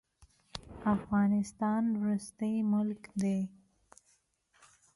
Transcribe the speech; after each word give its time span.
افغانستان 0.95 1.83
وروستی 2.01 2.53
ملک 2.71 3.03
دی. 3.21 3.37